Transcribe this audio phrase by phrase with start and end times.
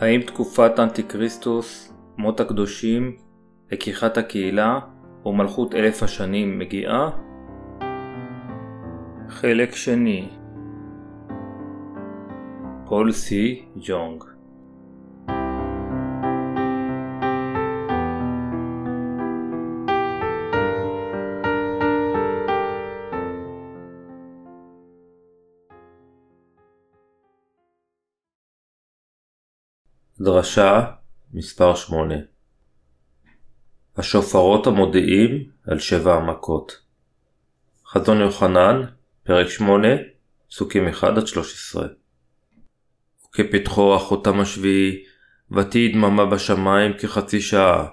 [0.00, 3.16] האם תקופת אנטיקריסטוס, מות הקדושים,
[3.72, 4.78] לקיחת הקהילה
[5.24, 7.10] או מלכות אלף השנים מגיעה?
[9.28, 10.28] חלק שני
[12.86, 14.24] פול סי ג'ונג
[30.24, 30.84] דרשה
[31.34, 32.14] מספר 8
[33.96, 36.80] השופרות המודיעים על שבע המכות.
[37.86, 38.82] חזון יוחנן,
[39.24, 39.88] פרק 8,
[40.50, 41.04] פסוקים 1-13
[43.28, 45.04] וכפתחו החותם השביעי,
[45.50, 47.86] ותהי דממה בשמיים כחצי שעה,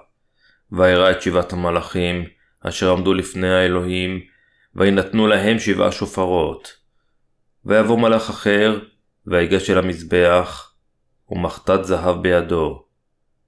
[0.72, 2.24] וירא את שבעת המלאכים,
[2.60, 4.20] אשר עמדו לפני האלוהים,
[4.74, 6.72] וינתנו להם שבעה שופרות.
[7.64, 8.80] ויבוא מלאך אחר,
[9.26, 10.71] ויגש אל המזבח,
[11.30, 12.84] ומחטת זהב בידו.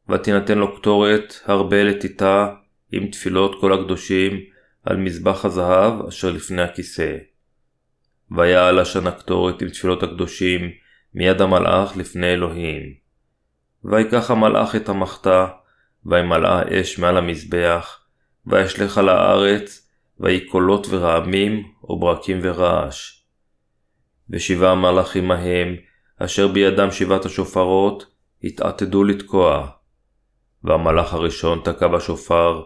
[0.09, 2.49] ותינתן לו קטורת הרבה לתיתה
[2.93, 4.41] עם תפילות כל הקדושים
[4.85, 7.17] על מזבח הזהב אשר לפני הכיסא.
[8.31, 10.71] ויעל עשן הקטורת עם תפילות הקדושים
[11.15, 12.95] מיד המלאך לפני אלוהים.
[13.85, 15.47] ויקח המלאך את המחתה,
[16.07, 18.01] וימלאה אש מעל המזבח,
[18.47, 23.23] וישלך על הארץ, ויהי קולות ורעמים, וברקים ורעש.
[24.31, 25.77] ושבעה המלאכים ההם,
[26.19, 28.07] אשר בידם שבעת השופרות,
[28.45, 29.69] התעתדו לתקוע.
[30.65, 32.63] והמלאך הראשון תקע בשופר,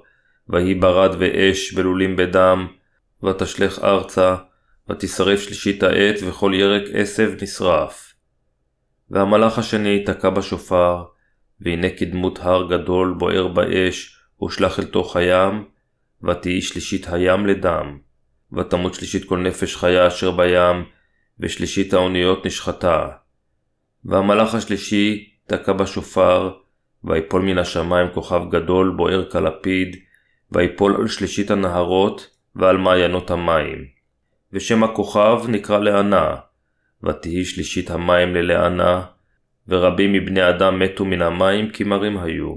[0.48, 2.66] ויהי ברד ואש בלולים בדם,
[3.22, 4.36] ותשלך ארצה,
[4.90, 8.14] ותשרף שלישית העץ, וכל ירק עשב נשרף.
[9.10, 11.04] והמלאך השני תקע בשופר,
[11.60, 15.64] והנה כדמות הר גדול בוער באש, ושלח אל תוך הים,
[16.22, 17.98] ותהי שלישית הים לדם.
[18.52, 20.84] ותמות שלישית כל נפש חיה אשר בים,
[21.40, 23.08] ושלישית האוניות נשחטה.
[24.08, 26.50] והמלאך השלישי תקע בשופר,
[27.04, 29.96] ויפול מן השמיים כוכב גדול בוער כלפיד,
[30.52, 33.84] ויפול על שלישית הנהרות ועל מעיינות המים.
[34.52, 36.34] ושם הכוכב נקרא לענה,
[37.02, 39.02] ותהי שלישית המים ללענה,
[39.68, 42.54] ורבים מבני אדם מתו מן המים כי מרים היו.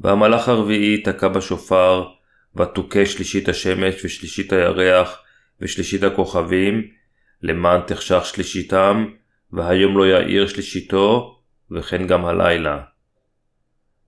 [0.00, 2.04] והמלאך הרביעי תקע בשופר,
[2.56, 5.22] ותוכה שלישית השמש ושלישית הירח
[5.60, 6.82] ושלישית הכוכבים,
[7.42, 9.06] למען תחשך שלישיתם,
[9.52, 11.38] והיום לא יאיר שלישיתו,
[11.70, 12.80] וכן גם הלילה.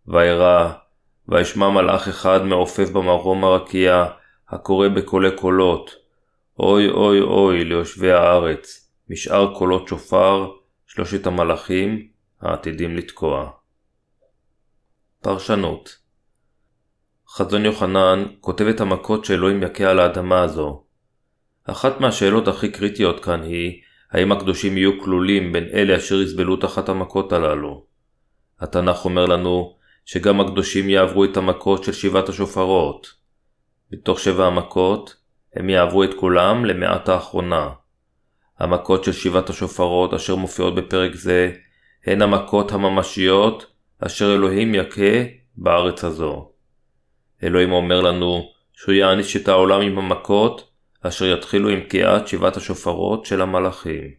[0.06, 0.72] וירא,
[1.28, 4.04] וישמע מלאך אחד מעופף במרום הרקיע,
[4.48, 5.90] הקורא בקולי קולות,
[6.58, 10.50] אוי אוי אוי ליושבי הארץ, משאר קולות שופר,
[10.86, 12.08] שלושת המלאכים
[12.40, 13.50] העתידים לתקוע.
[15.22, 15.98] פרשנות
[17.28, 20.84] חזון יוחנן כותב את המכות שאלוהים יכה על האדמה הזו.
[21.64, 26.88] אחת מהשאלות הכי קריטיות כאן היא, האם הקדושים יהיו כלולים בין אלה אשר יסבלו תחת
[26.88, 27.84] המכות הללו?
[28.60, 33.12] התנ"ך אומר לנו שגם הקדושים יעברו את המכות של שבעת השופרות.
[33.92, 35.16] מתוך שבע המכות,
[35.54, 37.70] הם יעברו את כולם למעט האחרונה.
[38.58, 41.52] המכות של שבעת השופרות אשר מופיעות בפרק זה,
[42.06, 43.66] הן המכות הממשיות
[43.98, 45.24] אשר אלוהים יכה
[45.56, 46.50] בארץ הזו.
[47.42, 50.71] אלוהים אומר לנו שהוא יעניש את העולם עם המכות
[51.02, 54.10] אשר יתחילו עם קיעת שבעת השופרות של המלאכים.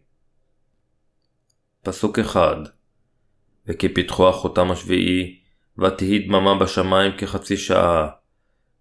[1.82, 2.56] פסוק אחד
[3.66, 5.38] וכי פתחו החותם השביעי,
[5.78, 8.08] ותהי דממה בשמיים כחצי שעה,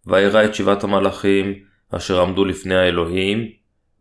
[0.05, 3.51] וירא את שבעת המלאכים, אשר עמדו לפני האלוהים,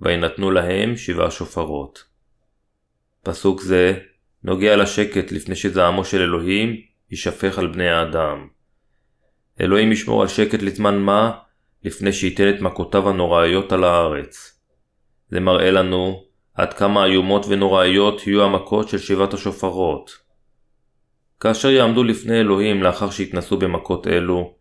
[0.01, 2.05] וינתנו להם שבעה שופרות.
[3.23, 3.99] פסוק זה
[4.45, 6.77] נוגע לשקט לפני שזעמו של אלוהים
[7.11, 8.49] יישפך על בני האדם.
[9.61, 11.39] אלוהים ישמור על שקט לזמן מה,
[11.85, 14.61] לפני שייתן את מכותיו הנוראיות על הארץ.
[15.29, 16.23] זה מראה לנו
[16.55, 20.11] עד כמה איומות ונוראיות יהיו המכות של שבעת השופרות.
[21.41, 24.55] כאשר יעמדו לפני אלוהים לאחר שיתנסו במכות אלו,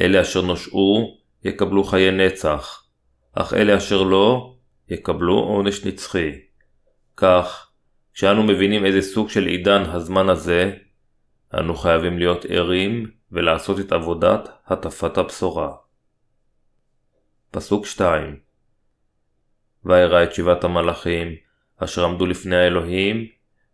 [0.00, 2.84] אלה אשר נושעו יקבלו חיי נצח,
[3.32, 4.54] אך אלה אשר לא,
[4.88, 6.30] יקבלו עונש נצחי.
[7.16, 7.70] כך,
[8.14, 10.72] כשאנו מבינים איזה סוג של עידן הזמן הזה,
[11.58, 15.83] אנו חייבים להיות ערים ולעשות את עבודת הטפת הבשורה.
[17.54, 18.36] פסוק 2
[19.84, 21.34] וירא את שבעת המלאכים,
[21.76, 23.26] אשר עמדו לפני האלוהים,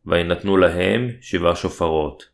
[0.07, 2.29] וינתנו להם שבעה שופרות.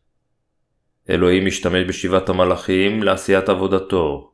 [1.09, 4.33] אלוהים משתמש בשבעת המלאכים לעשיית עבודתו.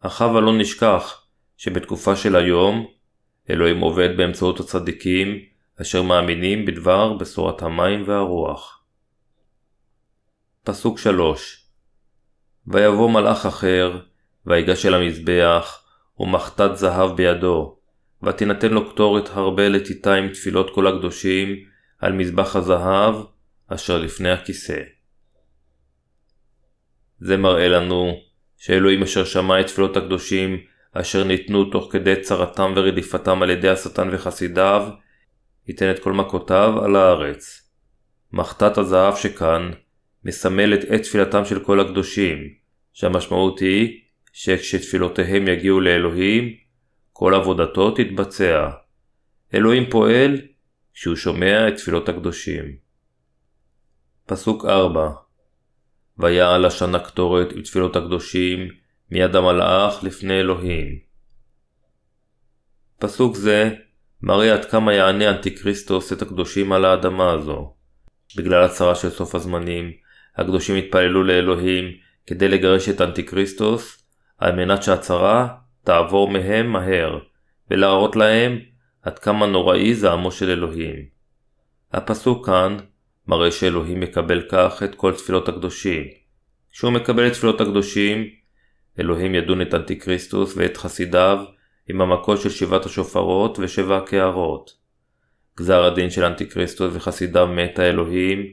[0.00, 2.86] אך הבה לא נשכח שבתקופה של היום,
[3.50, 5.38] אלוהים עובד באמצעות הצדיקים,
[5.80, 8.84] אשר מאמינים בדבר בשורת המים והרוח.
[10.64, 11.66] פסוק 3
[12.66, 14.00] ויבוא מלאך אחר,
[14.46, 15.83] ויגש אל המזבח,
[16.20, 17.76] ומחטת זהב בידו,
[18.22, 21.56] ותינתן לו קטורת הרבה לתיתה עם תפילות כל הקדושים
[21.98, 23.14] על מזבח הזהב
[23.66, 24.80] אשר לפני הכיסא.
[27.20, 28.12] זה מראה לנו
[28.58, 30.58] שאלוהים אשר שמע את תפילות הקדושים
[30.92, 34.88] אשר ניתנו תוך כדי צרתם ורדיפתם על ידי השטן וחסידיו,
[35.68, 37.70] ייתן את כל מכותיו על הארץ.
[38.32, 39.70] מחטאת הזהב שכאן
[40.24, 42.38] מסמלת את תפילתם של כל הקדושים,
[42.92, 44.00] שהמשמעות היא
[44.36, 46.54] שכשתפילותיהם יגיעו לאלוהים,
[47.12, 48.70] כל עבודתו תתבצע.
[49.54, 50.40] אלוהים פועל
[50.94, 52.76] כשהוא שומע את תפילות הקדושים.
[54.26, 55.10] פסוק 4
[56.18, 58.68] ויעל השנה קטורת עם תפילות הקדושים
[59.10, 60.98] מיד המלאך לפני אלוהים.
[62.98, 63.70] פסוק זה
[64.22, 67.74] מראה עד כמה יענה אנטיקריסטוס את הקדושים על האדמה הזו.
[68.36, 69.92] בגלל הצהרה של סוף הזמנים,
[70.36, 71.84] הקדושים התפללו לאלוהים
[72.26, 74.03] כדי לגרש את אנטיקריסטוס,
[74.44, 75.48] על מנת שהצרה
[75.84, 77.18] תעבור מהם מהר,
[77.70, 78.58] ולהראות להם
[79.02, 80.96] עד כמה נוראי זעמו של אלוהים.
[81.92, 82.76] הפסוק כאן
[83.28, 86.04] מראה שאלוהים מקבל כך את כל תפילות הקדושים.
[86.72, 88.24] כשהוא מקבל את תפילות הקדושים,
[88.98, 91.44] אלוהים ידון את אנטיקריסטוס ואת חסידיו
[91.88, 94.70] עם המכות של שבעת השופרות ושבע הקערות.
[95.58, 98.46] גזר הדין של אנטיקריסטוס וחסידיו מאת האלוהים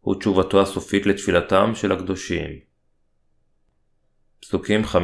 [0.00, 2.67] הוא תשובתו הסופית לתפילתם של הקדושים.
[4.40, 4.96] פסוקים 5-6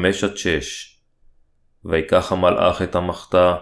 [1.84, 3.54] ויקח המלאך את המחתה,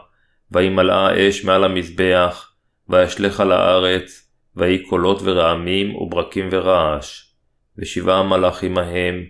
[0.50, 2.52] וימלאה האש מעל המזבח,
[2.88, 7.32] וישלך על הארץ, ויהי קולות ורעמים וברקים ורעש.
[7.78, 9.24] ושבעה המלאכים ההם,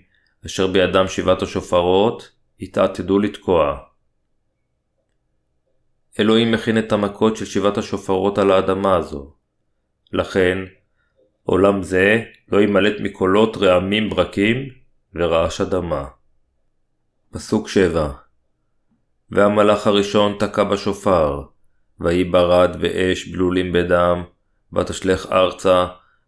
[0.47, 3.79] אשר בידם שבעת השופרות, התעתדו לתקוע.
[6.21, 9.35] אלוהים מכין את המכות של שבעת השופרות על האדמה הזו.
[10.12, 10.59] לכן,
[11.43, 14.69] עולם זה לא יימלט מקולות רעמים ברקים
[15.15, 16.05] ורעש אדמה.
[17.32, 18.08] פסוק 7
[19.31, 21.43] והמלאך הראשון תקע בשופר,
[22.00, 24.23] ויהי ברד ואש בלולים בדם,
[24.73, 25.87] ותשלך ארצה,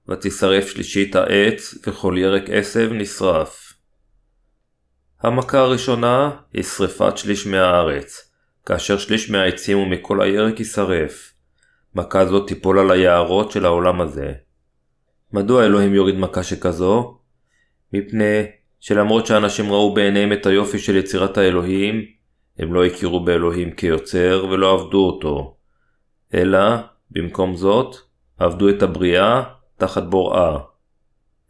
[0.09, 3.73] ותשרף שלישית העץ, וכל ירק עשב נשרף.
[5.21, 8.33] המכה הראשונה היא שרפת שליש מהארץ,
[8.67, 11.35] כאשר שליש מהעצים ומכל הירק יישרף.
[11.95, 14.33] מכה זו תיפול על היערות של העולם הזה.
[15.33, 17.19] מדוע אלוהים יוריד מכה שכזו?
[17.93, 18.47] מפני
[18.87, 22.05] שלמרות שאנשים ראו בעיניהם את היופי של יצירת האלוהים,
[22.59, 25.57] הם לא הכירו באלוהים כיוצר ולא עבדו אותו,
[26.35, 26.61] אלא,
[27.11, 27.97] במקום זאת,
[28.39, 29.43] עבדו את הבריאה
[29.77, 30.59] תחת בוראה.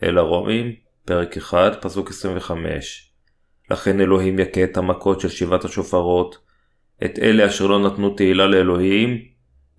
[0.02, 3.12] אל הרומים, פרק 1, פסוק 25.
[3.70, 6.38] לכן אלוהים יכה את המכות של שבעת השופרות,
[7.04, 9.25] את אלה אשר לא נתנו תהילה לאלוהים,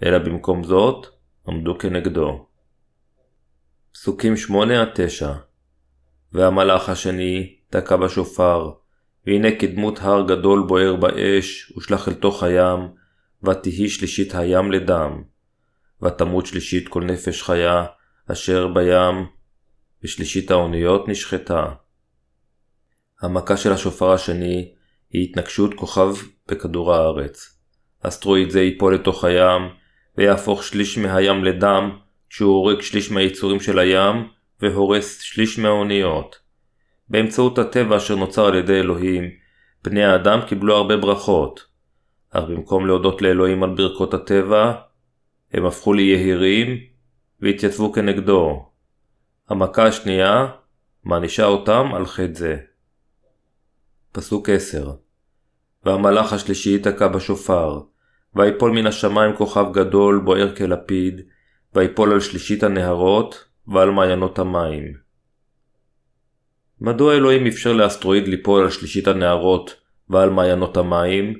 [0.03, 1.07] אלא במקום זאת,
[1.47, 2.45] עמדו כנגדו.
[3.93, 4.55] פסוקים 8-9
[6.35, 8.71] והמלאך השני תקע בשופר,
[9.27, 12.79] והנה כדמות הר גדול בוער באש, ושלח אל תוך הים,
[13.43, 15.23] ותהי שלישית הים לדם.
[16.03, 17.85] ותמות שלישית כל נפש חיה,
[18.31, 19.25] אשר בים,
[20.03, 21.65] ושלישית האוניות נשחטה.
[23.21, 24.71] המכה של השופר השני
[25.11, 26.15] היא התנגשות כוכב
[26.47, 27.59] בכדור הארץ.
[28.01, 29.61] אסטרואיד זה ייפול לתוך הים,
[30.17, 31.97] ויהפוך שליש מהים לדם,
[32.29, 36.39] שהוא הורג שליש מהיצורים של הים, והורס שליש מהאוניות.
[37.09, 39.29] באמצעות הטבע אשר נוצר על ידי אלוהים,
[39.83, 41.65] בני האדם קיבלו הרבה ברכות.
[42.31, 44.73] אך במקום להודות לאלוהים על ברכות הטבע,
[45.53, 46.77] הם הפכו ליהירים
[47.41, 48.69] והתייצבו כנגדו.
[49.49, 50.47] המכה השנייה
[51.03, 52.57] מענישה אותם על חטא זה.
[54.11, 54.91] פסוק 10
[55.85, 57.81] והמלאך השלישי ייתקע בשופר,
[58.35, 61.21] ויפול מן השמיים כוכב גדול בוער כלפיד,
[61.73, 64.93] ויפול על שלישית הנהרות ועל מעיינות המים.
[66.81, 69.75] מדוע אלוהים אפשר לאסטרואיד ליפול על שלישית הנהרות
[70.09, 71.33] ועל מעיינות המים?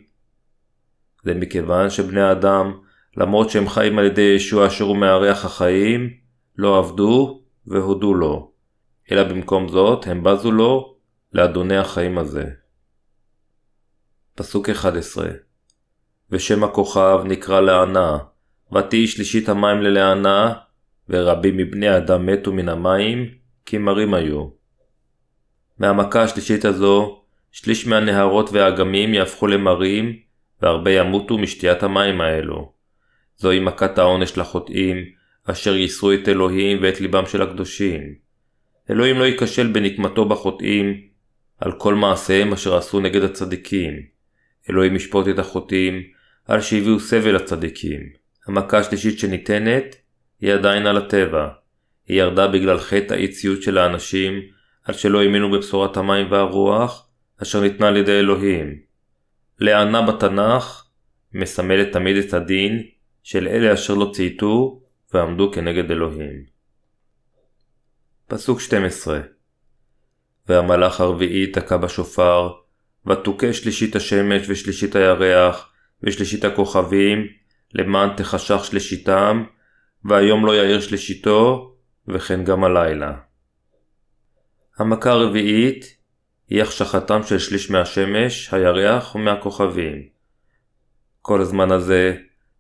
[1.24, 2.80] זה מכיוון שבני האדם,
[3.18, 6.10] למרות שהם חיים על ידי ישוע אשר הוא מארח החיים,
[6.58, 8.52] לא עבדו והודו לו,
[9.12, 10.96] אלא במקום זאת הם בזו לו
[11.34, 12.46] לאדוני החיים הזה.
[14.36, 15.30] פסוק 11
[16.32, 18.18] ושם הכוכב נקרא לענה,
[18.74, 20.54] ותהי שלישית המים ללענה,
[21.10, 23.30] ורבים מבני האדם מתו מן המים,
[23.66, 24.48] כי מרים היו.
[25.80, 27.22] מהמכה השלישית הזו,
[27.52, 30.20] שליש מהנהרות והאגמים יהפכו למרים,
[30.62, 32.72] והרבה ימותו משתיית המים האלו.
[33.38, 34.98] זוהי מכת העונש לחוטאים,
[35.46, 38.16] אשר ייסרו את אלוהים ואת ליבם של הקדושים.
[38.90, 41.02] אלוהים לא ייכשל בנקמתו בחוטאים,
[41.60, 43.94] על כל מעשיהם אשר עשו נגד הצדיקים.
[44.70, 46.04] אלוהים ישפוט את החוטאים,
[46.48, 48.02] על שהביאו סבל לצדיקים.
[48.48, 49.96] המכה השלישית שניתנת,
[50.46, 51.48] היא עדיין על הטבע.
[52.08, 54.42] היא ירדה בגלל חטא האי ציות של האנשים,
[54.84, 57.10] עד שלא האמינו בבשורת המים והרוח,
[57.42, 58.80] אשר ניתנה על ידי אלוהים.
[59.60, 60.86] לענה בתנ"ך
[61.34, 62.84] מסמלת תמיד את הדין
[63.24, 64.82] של אלה אשר לא צייתו
[65.14, 66.44] ועמדו כנגד אלוהים.
[68.28, 69.20] פסוק 12
[70.48, 72.52] והמלאך הרביעי תקע בשופר,
[73.08, 75.72] ותוכה שלישית השמש ושלישית הירח
[76.04, 77.28] ושלישית הכוכבים,
[77.74, 79.44] למען תחשך שלישיתם,
[80.06, 81.72] והיום לא יאיר שלישיתו,
[82.08, 83.14] וכן גם הלילה.
[84.78, 85.98] המכה הרביעית
[86.50, 90.02] היא החשכתם של שליש מהשמש, הירח ומהכוכבים.
[91.22, 92.16] כל הזמן הזה,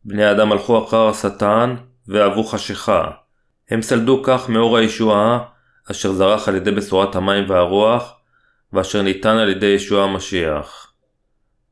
[0.06, 1.75] בני האדם הלכו אחר השטן
[2.08, 3.12] ואהבו חשיכה.
[3.70, 5.40] הם סלדו כך מאור הישועה,
[5.92, 8.14] אשר זרח על ידי בשורת המים והרוח,
[8.74, 10.94] ואשר ניתן על ידי ישוע המשיח.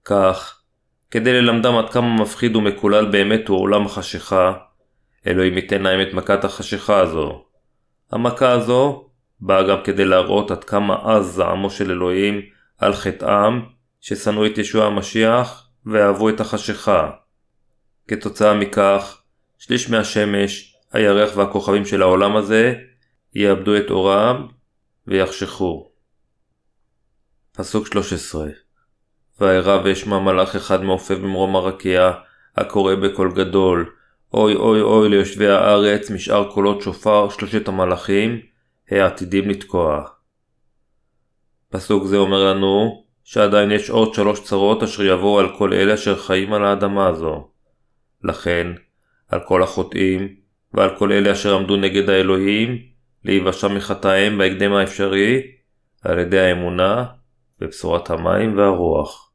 [0.06, 0.62] כך,
[1.12, 4.54] כדי ללמדם עד כמה מפחיד ומקולל באמת הוא עולם החשיכה,
[5.28, 7.46] אלוהים ייתן להם את מכת החשיכה הזו.
[8.12, 12.42] המכה הזו באה גם כדי להראות עד כמה עז זעמו של אלוהים
[12.78, 13.62] על חטאם,
[14.02, 17.10] ששנאו את ישוע המשיח ואהבו את החשיכה.
[18.08, 19.22] כתוצאה מכך,
[19.58, 22.74] שליש מהשמש, הירח והכוכבים של העולם הזה
[23.36, 24.48] יאבדו את אורם
[25.08, 25.92] ויחשכו.
[27.52, 28.48] פסוק 13
[29.40, 32.12] וארא ואשמע מלאך אחד מעופף במרום הרקיע,
[32.56, 33.94] הקורא בקול גדול,
[34.34, 38.40] אוי אוי אוי ליושבי הארץ משאר קולות שופר שלושת המלאכים,
[38.92, 40.04] העתידים לתקוע.
[41.70, 46.16] פסוק זה אומר לנו שעדיין יש עוד שלוש צרות אשר יבואו על כל אלה אשר
[46.16, 47.50] חיים על האדמה הזו.
[48.24, 48.68] לכן,
[49.28, 50.36] על כל החוטאים,
[50.74, 52.78] ועל כל אלה אשר עמדו נגד האלוהים,
[53.26, 55.42] להיוושע מחטאיהם בהקדם האפשרי,
[56.02, 57.06] על ידי האמונה
[57.60, 59.33] בבשורת המים והרוח.